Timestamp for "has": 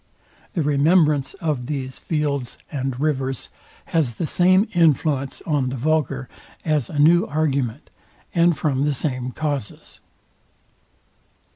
3.93-4.15